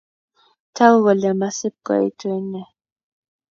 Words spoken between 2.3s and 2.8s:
ine